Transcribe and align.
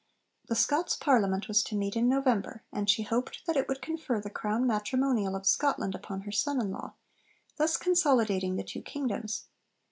The 0.47 0.55
Scots 0.55 0.95
Parliament 0.95 1.47
was 1.47 1.61
to 1.61 1.75
meet 1.75 1.95
in 1.95 2.09
November, 2.09 2.63
and 2.73 2.89
she 2.89 3.03
hoped 3.03 3.45
that 3.45 3.55
it 3.55 3.67
would 3.67 3.83
confer 3.83 4.19
the 4.19 4.31
crown 4.31 4.65
'Matrimonial' 4.65 5.35
of 5.35 5.45
Scotland 5.45 5.93
upon 5.93 6.21
her 6.21 6.31
son 6.31 6.59
in 6.59 6.71
law, 6.71 6.95
thus 7.57 7.77
consolidating 7.77 8.55
the 8.55 8.63
two 8.63 8.81
kingdoms. 8.81 9.43